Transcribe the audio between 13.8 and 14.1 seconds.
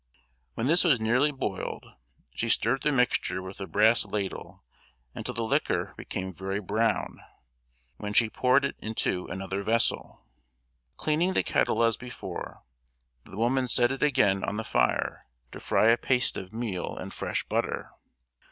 it